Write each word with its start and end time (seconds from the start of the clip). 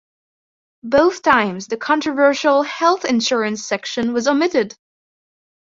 Both 0.81 1.21
times 1.21 1.67
the 1.67 1.77
controversial 1.77 2.63
"Health 2.63 3.05
insurance..." 3.05 3.63
section 3.63 4.13
was 4.13 4.27
omitted. 4.27 4.75